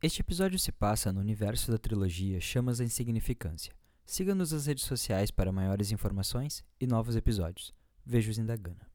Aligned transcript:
Este 0.00 0.20
episódio 0.20 0.60
se 0.60 0.70
passa 0.70 1.12
no 1.12 1.18
universo 1.18 1.72
da 1.72 1.76
trilogia 1.76 2.40
Chamas 2.40 2.78
da 2.78 2.84
Insignificância. 2.84 3.74
Siga-nos 4.06 4.52
nas 4.52 4.66
redes 4.66 4.84
sociais 4.84 5.32
para 5.32 5.50
maiores 5.50 5.90
informações 5.90 6.64
e 6.80 6.86
novos 6.86 7.16
episódios. 7.16 7.74
Vejo-os 8.06 8.38
em 8.38 8.46
Dagana. 8.46 8.88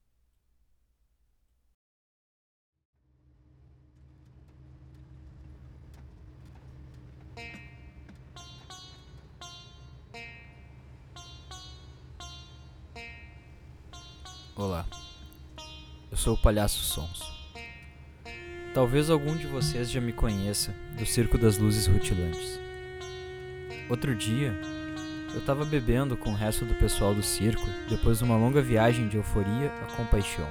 Olá, 14.56 14.88
eu 16.10 16.16
sou 16.16 16.36
o 16.36 16.42
Palhaço 16.42 16.80
Sons. 16.80 17.33
Talvez 18.74 19.12
algum 19.12 19.36
de 19.36 19.46
vocês 19.46 19.92
já 19.92 20.02
me 20.02 20.12
conheça 20.12 20.74
do 20.98 21.06
Circo 21.06 21.38
das 21.38 21.60
Luzes 21.60 21.86
Rutilantes. 21.86 22.60
Outro 23.88 24.16
dia, 24.16 24.60
eu 25.32 25.38
estava 25.38 25.64
bebendo 25.64 26.18
com 26.18 26.32
o 26.32 26.36
resto 26.36 26.66
do 26.66 26.74
pessoal 26.74 27.14
do 27.14 27.22
circo 27.22 27.68
depois 27.88 28.18
de 28.18 28.24
uma 28.24 28.36
longa 28.36 28.64
viagem 28.64 29.08
de 29.08 29.16
euforia 29.16 29.72
a 29.84 29.96
compaixão. 29.96 30.48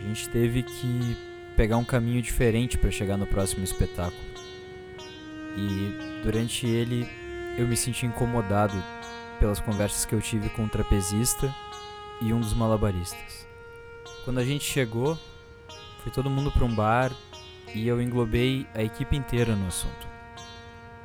A 0.00 0.02
gente 0.08 0.28
teve 0.28 0.64
que 0.64 1.16
pegar 1.56 1.76
um 1.76 1.84
caminho 1.84 2.20
diferente 2.20 2.76
para 2.76 2.90
chegar 2.90 3.16
no 3.16 3.28
próximo 3.28 3.62
espetáculo. 3.62 4.20
E 5.56 6.22
durante 6.24 6.66
ele 6.66 7.08
eu 7.56 7.68
me 7.68 7.76
senti 7.76 8.06
incomodado 8.06 8.74
pelas 9.38 9.60
conversas 9.60 10.04
que 10.04 10.16
eu 10.16 10.20
tive 10.20 10.48
com 10.48 10.64
o 10.64 10.68
trapezista 10.68 11.54
e 12.20 12.32
um 12.32 12.40
dos 12.40 12.54
malabaristas. 12.54 13.46
Quando 14.24 14.38
a 14.38 14.44
gente 14.44 14.64
chegou, 14.64 15.16
foi 16.02 16.10
todo 16.10 16.28
mundo 16.28 16.50
para 16.50 16.64
um 16.64 16.74
bar 16.74 17.12
e 17.74 17.86
eu 17.86 18.02
englobei 18.02 18.66
a 18.74 18.82
equipe 18.82 19.16
inteira 19.16 19.54
no 19.54 19.68
assunto. 19.68 20.08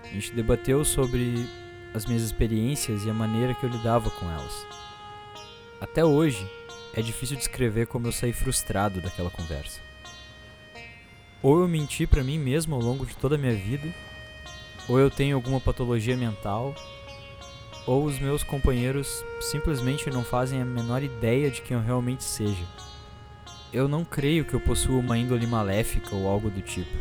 A 0.03 0.07
gente 0.07 0.33
debateu 0.33 0.83
sobre 0.83 1.47
as 1.93 2.05
minhas 2.05 2.23
experiências 2.23 3.05
e 3.05 3.09
a 3.09 3.13
maneira 3.13 3.53
que 3.53 3.63
eu 3.63 3.69
lidava 3.69 4.09
com 4.09 4.29
elas. 4.29 4.65
Até 5.79 6.03
hoje, 6.03 6.49
é 6.95 7.01
difícil 7.01 7.37
descrever 7.37 7.85
como 7.85 8.07
eu 8.07 8.11
saí 8.11 8.33
frustrado 8.33 8.99
daquela 8.99 9.29
conversa. 9.29 9.79
Ou 11.43 11.61
eu 11.61 11.67
menti 11.67 12.07
para 12.07 12.23
mim 12.23 12.39
mesmo 12.39 12.73
ao 12.73 12.81
longo 12.81 13.05
de 13.05 13.15
toda 13.15 13.35
a 13.35 13.37
minha 13.37 13.55
vida, 13.55 13.93
ou 14.89 14.99
eu 14.99 15.11
tenho 15.11 15.35
alguma 15.35 15.59
patologia 15.59 16.17
mental, 16.17 16.73
ou 17.85 18.03
os 18.03 18.19
meus 18.19 18.43
companheiros 18.43 19.23
simplesmente 19.39 20.09
não 20.09 20.23
fazem 20.23 20.59
a 20.61 20.65
menor 20.65 21.03
ideia 21.03 21.51
de 21.51 21.61
quem 21.61 21.77
eu 21.77 21.83
realmente 21.83 22.23
seja. 22.23 22.65
Eu 23.71 23.87
não 23.87 24.05
creio 24.05 24.45
que 24.45 24.53
eu 24.53 24.61
possua 24.61 24.99
uma 24.99 25.17
índole 25.17 25.45
maléfica 25.45 26.15
ou 26.15 26.27
algo 26.27 26.49
do 26.49 26.61
tipo. 26.61 26.95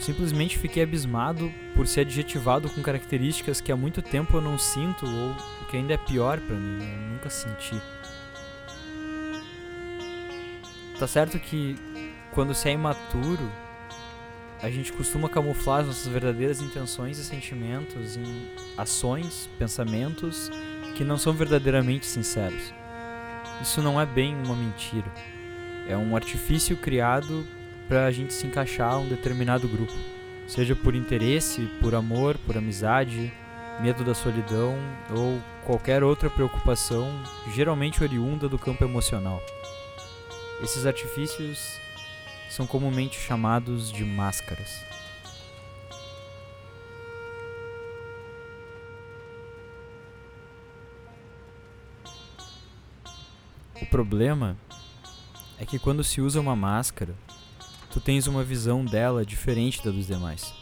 Simplesmente 0.00 0.56
fiquei 0.56 0.82
abismado 0.82 1.52
por 1.74 1.86
ser 1.86 2.02
adjetivado 2.02 2.70
com 2.70 2.80
características 2.80 3.60
que 3.60 3.70
há 3.70 3.76
muito 3.76 4.00
tempo 4.00 4.36
eu 4.36 4.40
não 4.40 4.56
sinto 4.56 5.04
ou 5.04 5.32
o 5.62 5.66
que 5.68 5.76
ainda 5.76 5.94
é 5.94 5.98
pior 5.98 6.40
para 6.40 6.56
mim, 6.56 6.82
eu 6.82 7.12
nunca 7.12 7.28
senti. 7.28 7.80
Tá 10.98 11.06
certo 11.06 11.38
que 11.38 11.76
quando 12.32 12.54
se 12.54 12.68
é 12.68 12.72
imaturo, 12.72 13.50
a 14.62 14.70
gente 14.70 14.92
costuma 14.92 15.28
camuflar 15.28 15.84
nossas 15.84 16.06
verdadeiras 16.06 16.60
intenções 16.60 17.18
e 17.18 17.24
sentimentos 17.24 18.16
em 18.16 18.48
ações, 18.76 19.48
pensamentos 19.58 20.50
que 20.96 21.04
não 21.04 21.18
são 21.18 21.32
verdadeiramente 21.32 22.06
sinceros. 22.06 22.72
Isso 23.60 23.82
não 23.82 24.00
é 24.00 24.06
bem 24.06 24.34
uma 24.34 24.56
mentira. 24.56 25.12
É 25.88 25.96
um 25.96 26.14
artifício 26.14 26.76
criado 26.76 27.46
para 27.88 28.04
a 28.04 28.10
gente 28.10 28.34
se 28.34 28.46
encaixar 28.46 28.92
a 28.92 28.98
um 28.98 29.08
determinado 29.08 29.66
grupo, 29.66 29.94
seja 30.46 30.76
por 30.76 30.94
interesse, 30.94 31.62
por 31.80 31.94
amor, 31.94 32.36
por 32.46 32.58
amizade, 32.58 33.32
medo 33.80 34.04
da 34.04 34.14
solidão 34.14 34.76
ou 35.10 35.40
qualquer 35.64 36.04
outra 36.04 36.28
preocupação, 36.28 37.10
geralmente 37.54 38.02
oriunda 38.02 38.50
do 38.50 38.58
campo 38.58 38.84
emocional. 38.84 39.42
Esses 40.62 40.84
artifícios 40.84 41.80
são 42.50 42.66
comumente 42.66 43.18
chamados 43.18 43.90
de 43.90 44.04
máscaras. 44.04 44.84
O 53.80 53.86
problema 53.86 54.54
é 55.60 55.66
que 55.66 55.78
quando 55.78 56.04
se 56.04 56.20
usa 56.20 56.40
uma 56.40 56.54
máscara, 56.54 57.14
tu 57.90 58.00
tens 58.00 58.26
uma 58.26 58.44
visão 58.44 58.84
dela 58.84 59.24
diferente 59.24 59.84
da 59.84 59.90
dos 59.90 60.06
demais. 60.06 60.54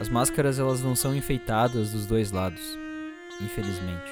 As 0.00 0.08
máscaras 0.08 0.58
elas 0.58 0.82
não 0.82 0.96
são 0.96 1.14
enfeitadas 1.14 1.92
dos 1.92 2.06
dois 2.06 2.32
lados, 2.32 2.62
infelizmente. 3.40 4.10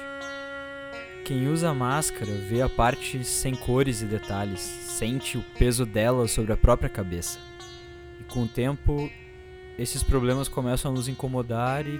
Quem 1.25 1.47
usa 1.47 1.69
a 1.69 1.73
máscara 1.73 2.31
vê 2.49 2.61
a 2.61 2.69
parte 2.69 3.23
sem 3.23 3.55
cores 3.55 4.01
e 4.01 4.05
detalhes, 4.05 4.59
sente 4.59 5.37
o 5.37 5.43
peso 5.57 5.85
dela 5.85 6.27
sobre 6.27 6.53
a 6.53 6.57
própria 6.57 6.89
cabeça. 6.89 7.39
E 8.19 8.23
com 8.25 8.43
o 8.43 8.47
tempo, 8.47 9.09
esses 9.77 10.03
problemas 10.03 10.47
começam 10.47 10.91
a 10.91 10.93
nos 10.93 11.07
incomodar 11.07 11.85
e 11.87 11.99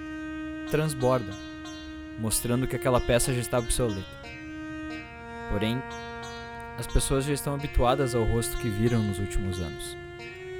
transbordam, 0.70 1.34
mostrando 2.20 2.66
que 2.66 2.76
aquela 2.76 3.00
peça 3.00 3.32
já 3.32 3.40
está 3.40 3.58
obsoleta. 3.58 4.06
Porém, 5.50 5.82
as 6.78 6.86
pessoas 6.86 7.24
já 7.24 7.32
estão 7.32 7.54
habituadas 7.54 8.14
ao 8.14 8.24
rosto 8.24 8.58
que 8.58 8.68
viram 8.68 9.00
nos 9.00 9.18
últimos 9.18 9.60
anos, 9.60 9.96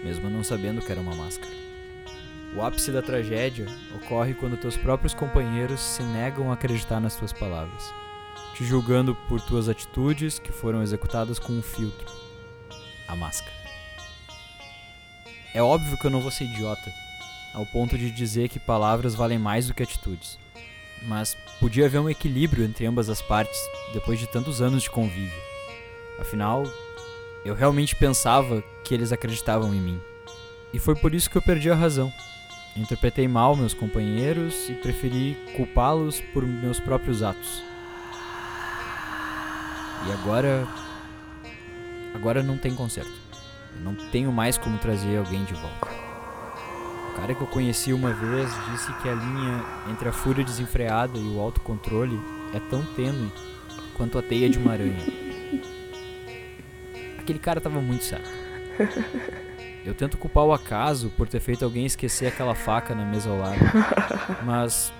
mesmo 0.04 0.30
não 0.30 0.44
sabendo 0.44 0.80
que 0.80 0.92
era 0.92 1.00
uma 1.00 1.14
máscara. 1.14 1.52
O 2.56 2.62
ápice 2.62 2.92
da 2.92 3.02
tragédia 3.02 3.66
ocorre 3.96 4.32
quando 4.32 4.56
teus 4.56 4.76
próprios 4.76 5.12
companheiros 5.12 5.80
se 5.80 6.02
negam 6.02 6.50
a 6.50 6.54
acreditar 6.54 7.00
nas 7.00 7.16
tuas 7.16 7.32
palavras, 7.32 7.92
te 8.54 8.64
julgando 8.64 9.14
por 9.28 9.40
tuas 9.40 9.68
atitudes 9.68 10.38
que 10.38 10.52
foram 10.52 10.82
executadas 10.82 11.38
com 11.38 11.52
um 11.52 11.62
filtro 11.62 12.06
a 13.08 13.16
máscara. 13.16 13.52
É 15.52 15.62
óbvio 15.62 15.98
que 15.98 16.06
eu 16.06 16.10
não 16.10 16.20
vou 16.20 16.30
ser 16.30 16.44
idiota, 16.44 16.92
ao 17.54 17.66
ponto 17.66 17.98
de 17.98 18.10
dizer 18.10 18.48
que 18.48 18.58
palavras 18.58 19.14
valem 19.14 19.38
mais 19.38 19.66
do 19.66 19.74
que 19.74 19.82
atitudes, 19.82 20.38
mas 21.06 21.36
podia 21.60 21.86
haver 21.86 22.00
um 22.00 22.10
equilíbrio 22.10 22.64
entre 22.64 22.86
ambas 22.86 23.08
as 23.08 23.20
partes 23.20 23.58
depois 23.92 24.18
de 24.18 24.26
tantos 24.26 24.62
anos 24.62 24.84
de 24.84 24.90
convívio. 24.90 25.53
Afinal, 26.18 26.64
eu 27.44 27.54
realmente 27.54 27.94
pensava 27.96 28.62
que 28.82 28.94
eles 28.94 29.12
acreditavam 29.12 29.74
em 29.74 29.80
mim. 29.80 30.00
E 30.72 30.78
foi 30.78 30.94
por 30.94 31.14
isso 31.14 31.30
que 31.30 31.36
eu 31.36 31.42
perdi 31.42 31.70
a 31.70 31.74
razão. 31.74 32.12
Interpretei 32.76 33.28
mal 33.28 33.54
meus 33.54 33.72
companheiros 33.72 34.68
e 34.68 34.74
preferi 34.74 35.36
culpá-los 35.56 36.20
por 36.32 36.44
meus 36.44 36.80
próprios 36.80 37.22
atos. 37.22 37.62
E 40.06 40.12
agora. 40.12 40.66
Agora 42.14 42.42
não 42.42 42.58
tem 42.58 42.74
conserto. 42.74 43.12
Eu 43.76 43.82
não 43.82 43.94
tenho 44.10 44.32
mais 44.32 44.58
como 44.58 44.78
trazer 44.78 45.16
alguém 45.16 45.44
de 45.44 45.54
volta. 45.54 45.88
O 47.10 47.16
cara 47.16 47.34
que 47.34 47.40
eu 47.40 47.46
conheci 47.46 47.92
uma 47.92 48.12
vez 48.12 48.50
disse 48.70 48.92
que 48.94 49.08
a 49.08 49.14
linha 49.14 49.64
entre 49.90 50.08
a 50.08 50.12
fúria 50.12 50.44
desenfreada 50.44 51.16
e 51.16 51.28
o 51.28 51.40
autocontrole 51.40 52.20
é 52.52 52.60
tão 52.70 52.84
tênue 52.94 53.32
quanto 53.96 54.18
a 54.18 54.22
teia 54.22 54.48
de 54.48 54.58
uma 54.58 54.72
aranha. 54.72 54.98
Aquele 57.24 57.38
cara 57.38 57.58
tava 57.58 57.80
muito 57.80 58.04
certo. 58.04 58.28
Eu 59.82 59.94
tento 59.94 60.18
culpar 60.18 60.44
o 60.44 60.52
acaso 60.52 61.08
por 61.16 61.26
ter 61.26 61.40
feito 61.40 61.64
alguém 61.64 61.86
esquecer 61.86 62.26
aquela 62.26 62.54
faca 62.54 62.94
na 62.94 63.02
mesa 63.02 63.30
ao 63.30 63.38
lado. 63.38 63.58
Mas 64.44 64.92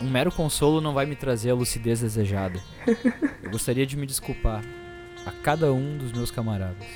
um 0.00 0.06
mero 0.06 0.30
consolo 0.30 0.82
não 0.82 0.92
vai 0.92 1.06
me 1.06 1.16
trazer 1.16 1.50
a 1.50 1.54
lucidez 1.54 2.00
desejada. 2.00 2.60
Eu 3.42 3.50
gostaria 3.50 3.86
de 3.86 3.96
me 3.96 4.06
desculpar 4.06 4.62
a 5.24 5.30
cada 5.30 5.72
um 5.72 5.96
dos 5.96 6.12
meus 6.12 6.30
camaradas. 6.30 6.86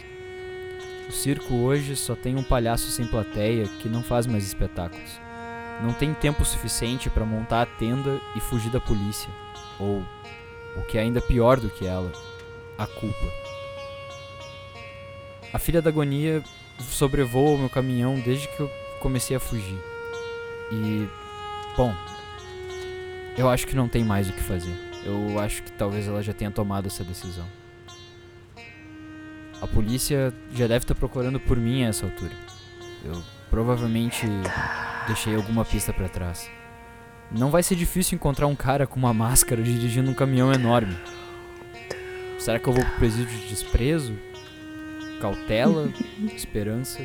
O 1.09 1.13
circo 1.13 1.55
hoje 1.55 1.97
só 1.97 2.15
tem 2.15 2.37
um 2.37 2.43
palhaço 2.43 2.91
sem 2.91 3.07
plateia 3.07 3.67
que 3.81 3.89
não 3.89 4.03
faz 4.03 4.27
mais 4.27 4.45
espetáculos. 4.45 5.19
Não 5.83 5.95
tem 5.95 6.13
tempo 6.13 6.45
suficiente 6.45 7.09
para 7.09 7.25
montar 7.25 7.63
a 7.63 7.67
tenda 7.67 8.21
e 8.37 8.41
fugir 8.41 8.71
da 8.71 8.81
polícia. 8.81 9.31
Ou, 9.79 10.05
o 10.77 10.83
que 10.83 10.99
é 10.99 11.01
ainda 11.01 11.23
pior 11.23 11.59
do 11.59 11.71
que 11.71 11.87
ela, 11.87 12.13
a 12.77 12.87
culpa. 12.87 13.50
A 15.53 15.59
filha 15.59 15.83
da 15.83 15.91
agonia 15.91 16.43
sobrevoa 16.79 17.57
o 17.57 17.59
meu 17.59 17.69
caminhão 17.69 18.15
desde 18.21 18.47
que 18.49 18.61
eu 18.61 18.71
comecei 19.01 19.37
a 19.37 19.41
fugir. 19.41 19.79
E, 20.71 21.09
bom, 21.77 21.93
eu 23.37 23.49
acho 23.49 23.67
que 23.67 23.75
não 23.75 23.89
tem 23.89 24.05
mais 24.05 24.29
o 24.29 24.33
que 24.33 24.43
fazer. 24.43 24.75
Eu 25.05 25.39
acho 25.41 25.63
que 25.63 25.73
talvez 25.73 26.07
ela 26.07 26.23
já 26.23 26.33
tenha 26.33 26.51
tomado 26.51 26.87
essa 26.87 27.03
decisão. 27.03 27.47
A 29.61 29.67
polícia 29.67 30.33
já 30.53 30.67
deve 30.67 30.85
estar 30.85 30.95
procurando 30.95 31.41
por 31.41 31.57
mim 31.57 31.85
a 31.85 31.89
essa 31.89 32.07
altura. 32.07 32.33
Eu 33.05 33.23
provavelmente 33.51 34.27
deixei 35.07 35.35
alguma 35.35 35.65
pista 35.65 35.93
para 35.93 36.09
trás. 36.09 36.49
Não 37.31 37.51
vai 37.51 37.63
ser 37.63 37.75
difícil 37.75 38.17
encontrar 38.17 38.47
um 38.47 38.57
cara 38.57 38.87
com 38.87 38.99
uma 38.99 39.13
máscara 39.13 39.63
dirigindo 39.63 40.11
um 40.11 40.15
caminhão 40.15 40.53
enorme. 40.53 40.97
Será 42.39 42.59
que 42.59 42.69
eu 42.69 42.73
vou 42.73 42.85
pro 42.85 42.97
presídio 42.97 43.37
de 43.39 43.49
desprezo? 43.49 44.15
Cautela, 45.21 45.93
esperança. 46.35 47.01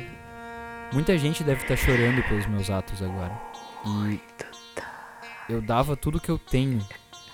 Muita 0.92 1.16
gente 1.18 1.44
deve 1.44 1.62
estar 1.62 1.76
chorando 1.76 2.22
pelos 2.26 2.46
meus 2.46 2.70
atos 2.70 3.02
agora. 3.02 3.38
E 5.48 5.52
eu 5.52 5.60
dava 5.60 5.96
tudo 5.96 6.20
que 6.20 6.30
eu 6.30 6.38
tenho 6.38 6.84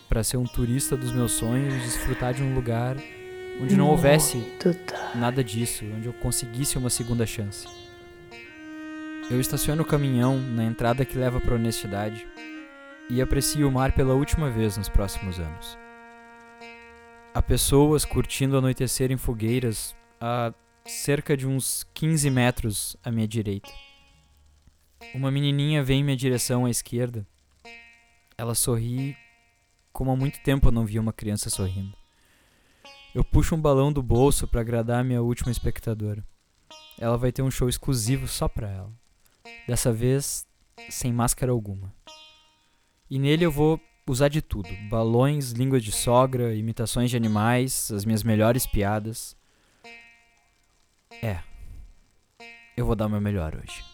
para 0.08 0.23
ser 0.23 0.37
um 0.37 0.44
turista 0.44 0.96
dos 0.96 1.12
meus 1.12 1.32
sonhos 1.32 1.82
desfrutar 1.82 2.34
de 2.34 2.43
um 2.43 2.55
lugar 2.55 2.96
onde 3.61 3.76
não 3.76 3.88
houvesse 3.88 4.43
nada 5.14 5.43
disso, 5.43 5.84
onde 5.84 6.06
eu 6.06 6.12
conseguisse 6.14 6.76
uma 6.76 6.90
segunda 6.90 7.25
chance. 7.25 7.67
Eu 9.31 9.40
estaciono 9.40 9.82
o 9.82 9.87
caminhão 9.87 10.37
na 10.37 10.64
entrada 10.64 11.05
que 11.05 11.17
leva 11.17 11.40
para 11.40 11.52
a 11.52 11.56
honestidade 11.56 12.26
e 13.08 13.23
aprecio 13.23 13.69
o 13.69 13.73
mar 13.73 13.93
pela 13.93 14.14
última 14.14 14.50
vez 14.50 14.76
nos 14.76 14.88
próximos 14.88 15.38
anos. 15.38 15.78
Há 17.35 17.40
pessoas 17.40 18.05
curtindo 18.05 18.58
anoitecer 18.58 19.11
em 19.11 19.17
fogueiras 19.17 19.96
a 20.20 20.52
cerca 20.87 21.37
de 21.37 21.46
uns 21.46 21.84
15 21.94 22.31
metros 22.31 22.96
à 23.02 23.11
minha 23.11 23.29
direita. 23.29 23.70
Uma 25.14 25.31
menininha 25.31 25.82
vem 25.82 26.00
em 26.00 26.05
minha 26.05 26.17
direção 26.17 26.64
à 26.64 26.70
esquerda. 26.70 27.26
Ela 28.37 28.55
sorri 28.55 29.17
como 29.93 30.11
há 30.11 30.17
muito 30.17 30.40
tempo 30.40 30.69
eu 30.69 30.73
não 30.73 30.87
via 30.87 31.00
uma 31.00 31.12
criança 31.12 31.50
sorrindo. 31.50 31.96
Eu 33.14 33.23
puxo 33.23 33.55
um 33.55 33.61
balão 33.61 33.93
do 33.93 34.02
bolso 34.02 34.49
para 34.49 34.62
agradar 34.62 35.00
a 35.00 35.05
minha 35.05 35.20
última 35.20 35.52
espectadora. 35.52 36.25
Ela 36.99 37.19
vai 37.19 37.31
ter 37.31 37.43
um 37.43 37.50
show 37.50 37.69
exclusivo 37.69 38.26
só 38.26 38.49
para 38.49 38.70
ela. 38.70 38.93
Dessa 39.69 39.93
vez, 39.93 40.46
sem 40.88 41.12
máscara 41.12 41.52
alguma. 41.52 41.93
E 43.11 43.19
nele 43.19 43.44
eu 43.44 43.52
vou 43.52 43.78
usar 44.08 44.28
de 44.28 44.40
tudo: 44.40 44.69
balões, 44.88 45.52
língua 45.52 45.78
de 45.78 45.93
sogra, 45.93 46.55
imitações 46.55 47.11
de 47.11 47.17
animais, 47.17 47.90
as 47.90 48.06
minhas 48.06 48.23
melhores 48.23 48.67
piadas. 48.67 49.37
É. 51.22 51.38
Eu 52.76 52.84
vou 52.84 52.96
dar 52.96 53.06
o 53.06 53.10
meu 53.10 53.20
melhor 53.20 53.54
hoje. 53.54 53.84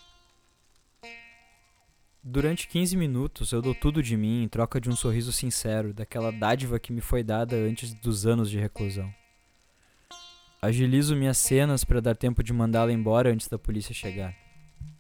Durante 2.24 2.66
15 2.66 2.96
minutos 2.96 3.52
eu 3.52 3.60
dou 3.60 3.74
tudo 3.74 4.02
de 4.02 4.16
mim 4.16 4.42
em 4.42 4.48
troca 4.48 4.80
de 4.80 4.88
um 4.88 4.96
sorriso 4.96 5.30
sincero, 5.30 5.92
daquela 5.92 6.32
dádiva 6.32 6.78
que 6.78 6.90
me 6.90 7.02
foi 7.02 7.22
dada 7.22 7.54
antes 7.54 7.92
dos 7.92 8.26
anos 8.26 8.50
de 8.50 8.58
reclusão. 8.58 9.12
Agilizo 10.60 11.14
minhas 11.14 11.36
cenas 11.36 11.84
para 11.84 12.00
dar 12.00 12.16
tempo 12.16 12.42
de 12.42 12.52
mandá-la 12.52 12.92
embora 12.92 13.30
antes 13.30 13.46
da 13.46 13.58
polícia 13.58 13.94
chegar. 13.94 14.34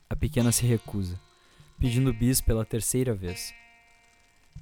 A 0.08 0.14
pequena 0.14 0.52
se 0.52 0.66
recusa, 0.66 1.18
pedindo 1.80 2.12
bis 2.12 2.42
pela 2.42 2.64
terceira 2.64 3.14
vez. 3.14 3.54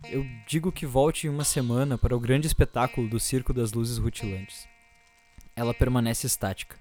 Eu 0.05 0.25
digo 0.47 0.71
que 0.71 0.87
volte 0.87 1.27
em 1.27 1.31
uma 1.31 1.45
semana 1.45 1.99
para 1.99 2.17
o 2.17 2.21
grande 2.21 2.47
espetáculo 2.47 3.09
do 3.09 3.19
Circo 3.19 3.53
das 3.53 3.73
Luzes 3.73 3.99
Rutilantes. 3.99 4.69
Ela 5.55 5.75
permanece 5.75 6.27
estática, 6.27 6.77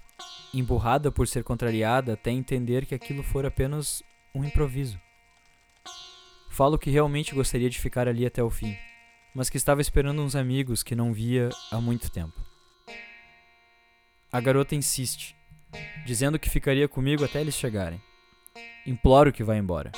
emburrada 0.52 1.12
por 1.12 1.28
ser 1.28 1.44
contrariada 1.44 2.14
até 2.14 2.30
entender 2.30 2.86
que 2.86 2.94
aquilo 2.94 3.22
for 3.22 3.44
apenas 3.44 4.02
um 4.34 4.44
improviso. 4.44 4.98
Falo 6.50 6.78
que 6.78 6.90
realmente 6.90 7.34
gostaria 7.34 7.68
de 7.68 7.78
ficar 7.78 8.08
ali 8.08 8.24
até 8.24 8.42
o 8.42 8.48
fim, 8.48 8.76
mas 9.34 9.50
que 9.50 9.56
estava 9.56 9.80
esperando 9.80 10.22
uns 10.22 10.34
amigos 10.34 10.82
que 10.82 10.94
não 10.94 11.12
via 11.12 11.50
há 11.70 11.80
muito 11.80 12.10
tempo. 12.10 12.40
A 14.32 14.40
garota 14.40 14.74
insiste, 14.74 15.36
dizendo 16.04 16.38
que 16.38 16.48
ficaria 16.48 16.88
comigo 16.88 17.24
até 17.24 17.40
eles 17.40 17.54
chegarem. 17.54 18.00
Imploro 18.86 19.32
que 19.32 19.44
vá 19.44 19.56
embora. 19.56 19.92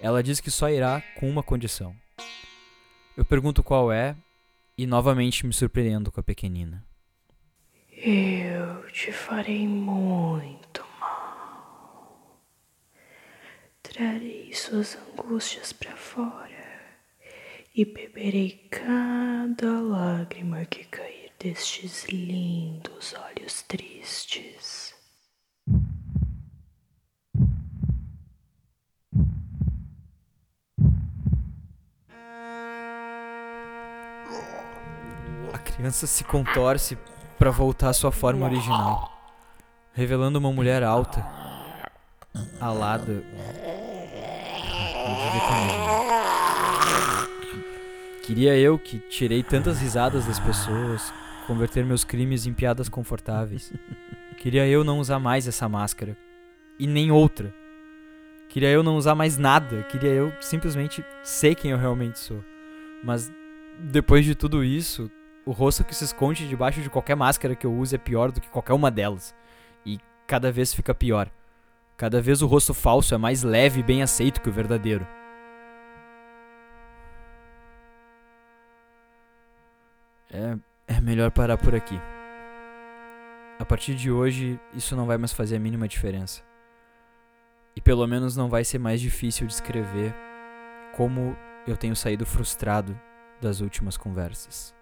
Ela 0.00 0.22
diz 0.22 0.40
que 0.40 0.50
só 0.50 0.68
irá 0.68 1.02
com 1.18 1.30
uma 1.30 1.42
condição. 1.42 1.96
Eu 3.16 3.24
pergunto 3.24 3.62
qual 3.62 3.92
é 3.92 4.16
e 4.76 4.86
novamente 4.86 5.46
me 5.46 5.52
surpreendo 5.52 6.10
com 6.10 6.20
a 6.20 6.22
pequenina. 6.22 6.84
Eu 8.06 8.86
te 8.92 9.10
farei 9.10 9.66
muito 9.66 10.84
Trarei 13.82 14.52
suas 14.52 14.94
angústias 14.94 15.72
para 15.72 15.96
fora 15.96 16.82
e 17.74 17.86
beberei 17.86 18.68
cada 18.70 19.80
lágrima 19.80 20.66
que 20.66 20.84
cair 20.84 21.32
destes 21.38 22.04
lindos 22.04 23.14
olhos 23.14 23.62
tristes. 23.62 24.94
A 35.54 35.58
criança 35.58 36.06
se 36.06 36.22
contorce 36.22 36.98
para 37.44 37.50
voltar 37.50 37.90
à 37.90 37.92
sua 37.92 38.10
forma 38.10 38.46
original, 38.46 39.12
revelando 39.92 40.38
uma 40.38 40.50
mulher 40.50 40.82
alta, 40.82 41.22
alada 42.58 43.22
Queria 48.22 48.56
eu 48.56 48.78
que 48.78 48.98
tirei 49.10 49.42
tantas 49.42 49.78
risadas 49.78 50.24
das 50.24 50.40
pessoas, 50.40 51.12
converter 51.46 51.84
meus 51.84 52.02
crimes 52.02 52.46
em 52.46 52.54
piadas 52.54 52.88
confortáveis. 52.88 53.70
Queria 54.38 54.66
eu 54.66 54.82
não 54.82 54.98
usar 54.98 55.18
mais 55.18 55.46
essa 55.46 55.68
máscara. 55.68 56.16
E 56.78 56.86
nem 56.86 57.10
outra. 57.10 57.54
Queria 58.48 58.70
eu 58.70 58.82
não 58.82 58.96
usar 58.96 59.14
mais 59.14 59.36
nada. 59.36 59.82
Queria 59.82 60.12
eu 60.12 60.32
simplesmente 60.40 61.04
ser 61.22 61.54
quem 61.56 61.72
eu 61.72 61.78
realmente 61.78 62.18
sou. 62.18 62.42
Mas 63.02 63.30
depois 63.78 64.24
de 64.24 64.34
tudo 64.34 64.64
isso, 64.64 65.10
o 65.46 65.52
rosto 65.52 65.84
que 65.84 65.94
se 65.94 66.04
esconde 66.04 66.48
debaixo 66.48 66.80
de 66.80 66.90
qualquer 66.90 67.14
máscara 67.14 67.54
que 67.54 67.66
eu 67.66 67.74
use 67.74 67.94
é 67.94 67.98
pior 67.98 68.32
do 68.32 68.40
que 68.40 68.48
qualquer 68.48 68.72
uma 68.72 68.90
delas. 68.90 69.34
E 69.84 69.98
cada 70.26 70.50
vez 70.50 70.72
fica 70.72 70.94
pior. 70.94 71.30
Cada 71.96 72.20
vez 72.20 72.42
o 72.42 72.46
rosto 72.46 72.72
falso 72.72 73.14
é 73.14 73.18
mais 73.18 73.42
leve 73.42 73.80
e 73.80 73.82
bem 73.82 74.02
aceito 74.02 74.40
que 74.40 74.48
o 74.48 74.52
verdadeiro. 74.52 75.06
É, 80.30 80.56
é 80.88 81.00
melhor 81.00 81.30
parar 81.30 81.56
por 81.56 81.74
aqui. 81.74 82.00
A 83.58 83.64
partir 83.64 83.94
de 83.94 84.10
hoje, 84.10 84.58
isso 84.74 84.96
não 84.96 85.06
vai 85.06 85.16
mais 85.16 85.32
fazer 85.32 85.56
a 85.56 85.60
mínima 85.60 85.86
diferença. 85.86 86.42
E 87.76 87.80
pelo 87.80 88.06
menos 88.06 88.36
não 88.36 88.48
vai 88.48 88.64
ser 88.64 88.78
mais 88.78 89.00
difícil 89.00 89.46
descrever 89.46 90.14
como 90.96 91.36
eu 91.66 91.76
tenho 91.76 91.94
saído 91.94 92.26
frustrado 92.26 92.98
das 93.40 93.60
últimas 93.60 93.96
conversas. 93.96 94.74